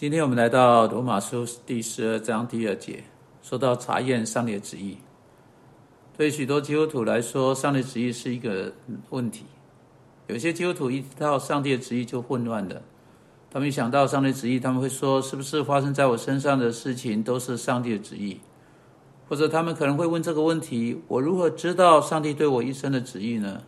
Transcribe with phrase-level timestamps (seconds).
[0.00, 3.02] 今天我们来到罗马书第十二章第二节，
[3.42, 4.98] 说到查验上帝的旨意。
[6.16, 8.72] 对许多基督徒来说，上帝的旨意是一个
[9.10, 9.46] 问题。
[10.28, 12.80] 有些基督徒一提到上帝的旨意就混乱了。
[13.50, 18.38] 他们一想到上帝的旨意，他们会说：“是不是发生在我身上的事情都是上帝的旨意？”
[19.28, 23.64] 或者他们可能会问这个问题：“我如何知道上帝对我一生的旨意呢？”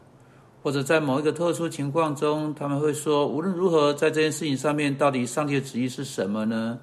[0.62, 6.78] 或者在某一个特殊情况中，他们会说：“无论如何，在这件事情上面，到底上帝的旨意是什么呢？”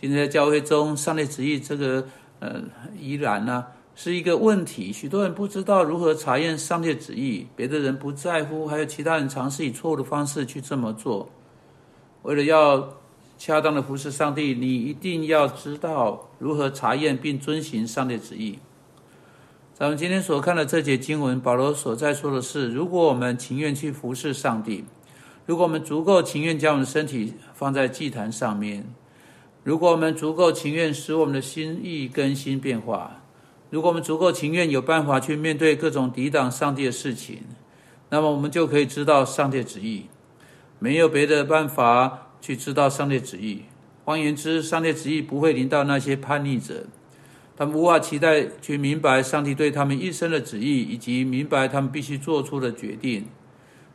[0.00, 2.06] 今天在教会中，上帝旨意这个
[2.40, 2.62] 呃
[2.98, 3.64] 依然呢
[3.94, 4.92] 是一个问题。
[4.92, 11.28] 许多人不知道如何查验上帝旨意，别的人不在乎，还有其他人尝试以错误的方式去这么做。
[12.22, 12.94] 为了要
[13.38, 18.58] 恰当的服侍上帝，你一定要知道如何查验并遵循上帝旨意。
[19.78, 24.86] 咱们今天所看的这节经文，保罗所在说的是：如果我们情愿去服侍上帝，
[25.44, 28.86] 如果我们足够情愿将我们的身体放在祭坛上面，
[29.62, 33.20] 如果我们足够情愿使我们的心意更新变化，
[33.68, 37.42] 如果我们足够情愿有办法去面对各种抵挡上帝的事情，
[38.08, 40.06] 那么我们就可以知道上帝旨意。
[40.78, 43.64] 没有别的办法去知道上帝旨意。
[44.06, 46.86] 换言之，上帝旨意不会临到那些叛逆者。
[47.56, 53.24] 他们无法期待去明白上帝对他们一生的旨意，以及明白他们必须做出的决定。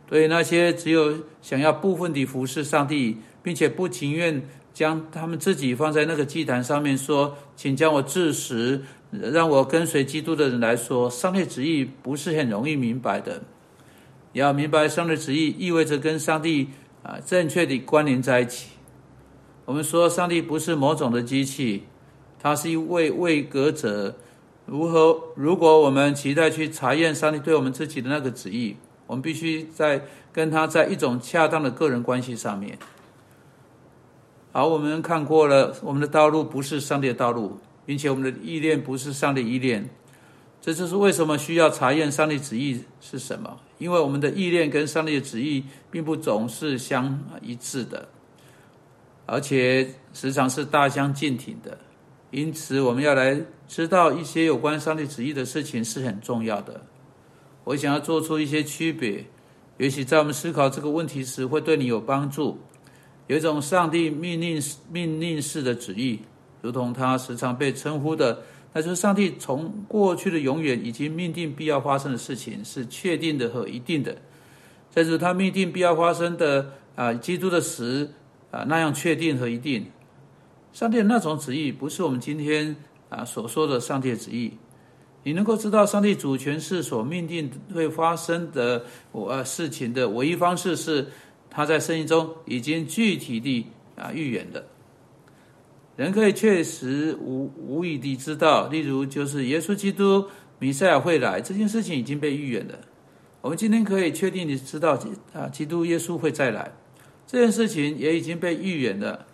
[0.07, 4.41] 对那些只有想要部分地服侍上帝，并且不情愿
[4.73, 13.43] 将他们自己放在那个祭坛上面，说：“请将我致死，让我跟随基督”的人来说，上帝旨意不是很容易明白的。
[14.33, 16.69] 要明白上帝旨意，意味着跟上帝
[17.03, 18.71] 啊正确的关联在一起。
[19.65, 21.83] 我们说，上帝不是某种的机器。
[22.41, 24.15] 他是一位位格者，
[24.65, 25.21] 如何？
[25.35, 32.79] 如果我们期待去查验上帝对我们自己的那个旨意，我们必须在跟他在一种恰当的个人关系上面。
[34.51, 39.87] 好，我们看过了，我们的道路不是上帝的道路，并且我们的意念不是上帝意念。
[40.59, 43.59] 这就是为什么需要查验上帝旨意是什么？
[43.77, 48.07] 因为我们的意念跟上帝的旨意并不总是相一致的，
[49.25, 51.77] 而且时常是大相径庭的。
[52.31, 56.81] 因此，我们要来知道一些有关上帝旨意的事情是很重要的。
[57.65, 59.25] 我想要做出一些区别，
[59.77, 62.57] 也许在我们思考这个问题时会对你有帮助。
[63.27, 66.19] 有一种上帝命令命令式的旨意，
[66.61, 68.41] 如同他时常被称呼的，
[68.73, 74.15] 那就是上帝从过去的永远已经命定必要发生的事情是确定的和一定的。
[74.89, 78.09] 再如他命定必要发生的啊，基督的死
[78.51, 79.85] 啊那样确定和一定。
[80.73, 82.75] 上帝的那种旨意，不是我们今天
[83.09, 84.51] 啊所说的上帝的旨意。
[85.23, 91.05] 你能够知道上帝主权是所命定会发生的呃事情的唯一方式，是
[91.49, 94.65] 他在圣经中已经具体地啊预言的。
[95.95, 100.25] 人可以确实无无疑地知道，例如就是耶稣基督
[100.57, 102.79] 弥赛亚会来这件事情已经被预言了。
[103.41, 104.97] 我们今天可以确定地知道
[105.33, 106.71] 啊，基督耶稣会再来
[107.27, 109.27] 这件事情也已经被预言了。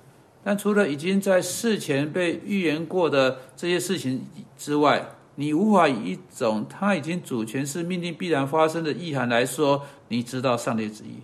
[0.48, 4.26] 但除了已经在事前被预言过的这些事情
[4.58, 11.18] 之外，你无法以一种他已经主权是命定必然发生的意涵来说，你知道上帝旨意。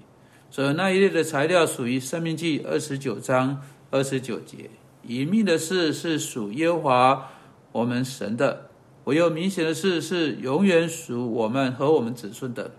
[0.51, 4.69] 所以那一类的材料属于《生命记》二十九章二十九节，
[5.07, 7.31] 隐秘的事是属耶和华
[7.71, 8.71] 我们神的，
[9.05, 12.71] 唯有明显的事是永远属我们和我们子孙的。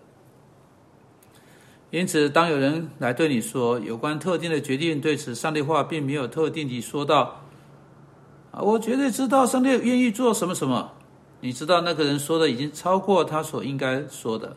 [1.94, 7.44] 因此，当有人来对你说有关特定的决定，对此上帝话并没有特定地说到。
[8.50, 10.90] 啊，我绝对知道上帝愿意做什么什么。
[11.40, 14.56] 你知道那个人说的已经超过他所应该说的。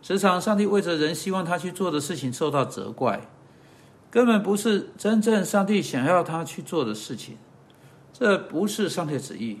[0.00, 3.28] 时常，上帝为着人希望他去做的事情受到责怪，
[4.08, 7.36] 根本不是真正上帝想要他去做的事情。
[8.12, 9.58] 这不是上帝旨意。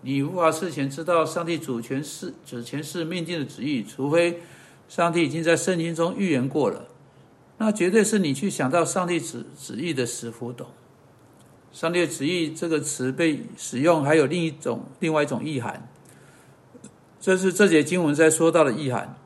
[0.00, 4.42] 你无法事前知道上帝主权是主权是命定的旨意，除非。
[4.88, 6.88] 上帝已经在圣经中预言过了，
[7.58, 10.66] 那绝对是你去想到上帝旨旨意的时浮懂。
[11.72, 15.88] 上帝旨意这个词被使用，还有另一种另外一种意涵。
[17.18, 19.16] 这是这节经文在说到的意涵。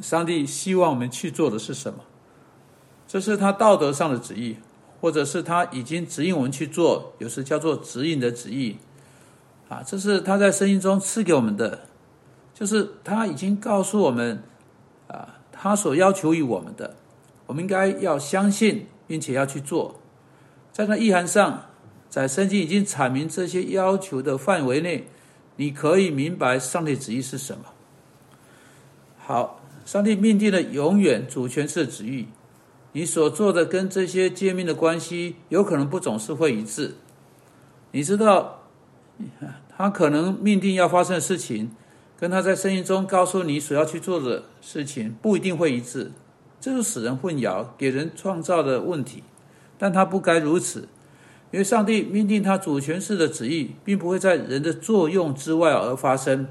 [0.00, 2.00] 上帝希望我们去做的是什么？
[3.06, 4.56] 这是他道德上的旨意，
[5.00, 8.76] 或者是他已经指引我们去做，有时叫做指引的旨意。
[9.68, 11.86] 啊，这是他在圣经中赐给我们的，
[12.52, 14.42] 就是他已经告诉我们。
[15.64, 16.94] 他所要求于我们的，
[17.46, 19.98] 我们应该要相信，并且要去做。
[20.70, 21.70] 在那意涵上，
[22.10, 25.08] 在圣经已经阐明这些要求的范围内，
[25.56, 27.64] 你可以明白上帝旨意是什么。
[29.16, 32.28] 好，上帝命定了永远主权式旨意，
[32.92, 36.96] 你所做的跟这些诫命的关系有可能不总是会一致。
[37.92, 38.64] 你知道，
[39.74, 41.70] 他可能命定要发生的事情，
[42.24, 46.10] 跟他在声音中告诉你所要去做的事情不一定会一致，
[46.58, 49.22] 这是使人混淆、给人创造的问题。
[49.76, 50.88] 但他不该如此，
[51.50, 56.48] 因为上帝命定他主权式的旨意，并不会在人的作用之外而发生。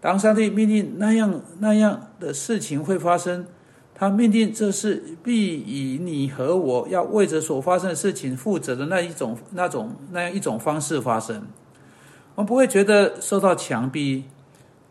[0.00, 3.46] 当上帝命令那样那样的事情会发生，
[3.94, 11.46] 他命定这事必以你和我要为着所发生的事情负责的那一种、那种那样一种方式发生。
[12.34, 14.24] 我们不会觉得受到强逼，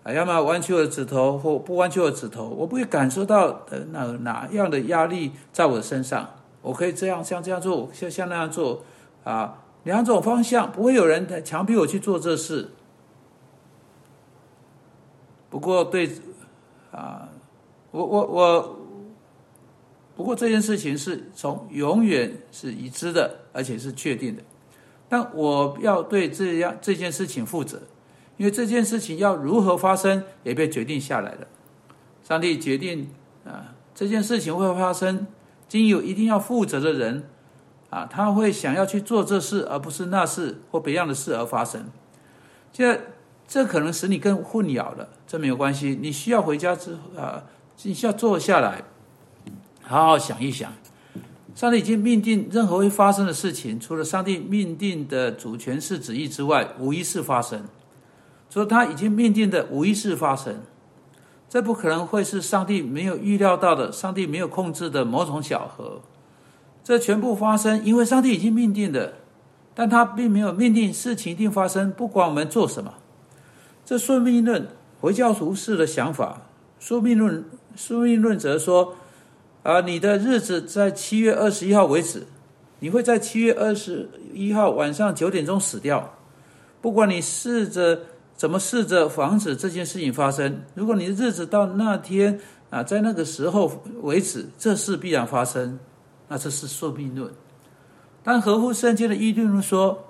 [0.05, 6.29] 啊，要么弯曲我的指头或不弯曲我的指头，我不会感受到呃那哪样的压力在我身上。
[6.61, 8.83] 我可以这样像这样做，像像那样做，
[9.23, 12.69] 啊，两种方向，不会有人强逼我去做这事。
[15.49, 16.07] 不过对，
[16.91, 17.27] 啊，
[17.89, 18.75] 我我我，
[20.15, 24.43] 不过这件事情是从永远是已知的，而且是确定的。
[25.09, 27.81] 但我要对这样这件事情负责，
[28.37, 31.47] 因为这件事情要如何发生也被决定下来了。
[32.23, 33.09] 上帝决定
[33.45, 35.27] 啊，这件事情会发生，
[35.67, 37.23] 经有一定要负责的人
[37.89, 41.89] 啊，他会想要去做这事，而不是那事或别样的事而发生。
[42.71, 42.99] 这。
[43.47, 45.99] 这可能使你更混淆了，这没有关系。
[46.01, 47.43] 你需要回家之后啊，
[47.83, 48.83] 你需要坐下来，
[49.83, 50.73] 好好想一想。
[51.53, 57.65] 上帝已经命定任何会发生的事情，除了上帝命定的主权是旨意之外，无一事发生。
[58.55, 60.61] 说他已经命定的无一事发生，
[61.49, 65.99] 这不可能会是上帝没有预料到的，上帝没有控制的某种巧合。
[66.81, 69.15] 这全部发生，因为上帝已经命定的，
[69.73, 72.93] 但他并没有命定事情一定发生，不管我们做什么。
[73.83, 74.65] 这宿命论
[75.01, 76.43] 回教徒式的想法，
[76.79, 77.43] 宿命论
[77.75, 78.95] 宿命论则说：
[79.63, 82.25] 啊，你的日子在七月二十一号为止，
[82.79, 86.13] 你会在七月二十一号晚上九点钟死掉。
[86.81, 87.99] 不管你试着
[88.35, 92.39] 怎么试着防止这件事情发生，如果你的日子到那天
[92.69, 95.79] 啊，在那个时候为止，这事必然发生，
[96.27, 97.31] 那这是宿命论。
[98.23, 100.05] 但合乎圣经的议论说，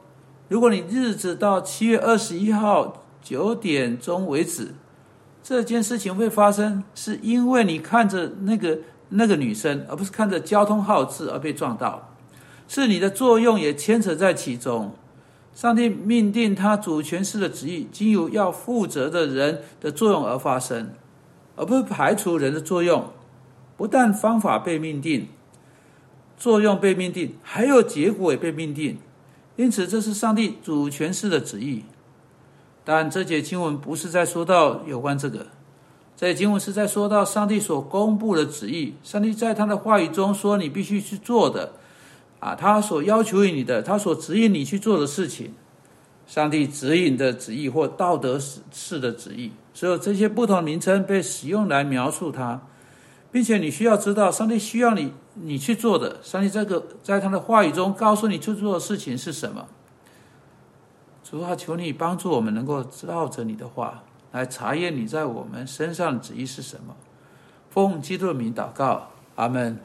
[0.47, 4.73] 如果你日子到七月二十一号，九点钟为止，
[5.43, 8.79] 这件事情会发生，是因为你看着那个
[9.09, 12.15] 那个女生，而不是看着交通号志而被撞到，
[12.67, 14.91] 是你的作用也牵扯在其中。
[15.55, 20.91] 上帝命定他主权式的旨意，经由要负责的人的作用而发生，
[21.55, 23.11] 而不是排除人的作用。
[23.77, 25.29] 不但方法被命定，
[26.37, 28.97] 作用被命定，还有结果也被命定。
[29.55, 31.83] 因此，这是上帝主权式的旨意。
[32.83, 35.47] 但这节经文不是在说到有关这个，
[36.17, 38.95] 这节经文是在说到上帝所公布的旨意。
[39.01, 41.73] 上帝在他的话语中说：“你必须去做的，
[42.45, 45.55] 啊，他所要求于你的，他所指引你去做的事情，
[46.27, 52.61] 上帝指引的旨意或道德式的旨意，所有这些不同名称被使用来描述它，
[53.31, 59.65] 并且你需要知道，上帝需要你你去做的，上帝这个在他的话语中告诉你去做的事情是什么。”
[61.27, 66.95] 主啊，求你帮助我们，能够照着你的话来查验你在我们身上的旨意是什么。
[67.71, 69.79] 奉基督的名祷告，阿门。